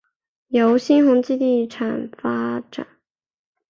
[0.47, 2.87] 由新鸿基地产发展。